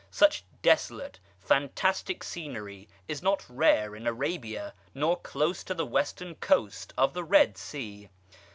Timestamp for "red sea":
7.23-8.09